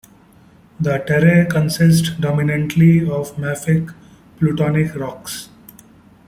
[0.79, 3.93] The terrae consist dominantly of mafic
[4.39, 5.49] plutonic rocks.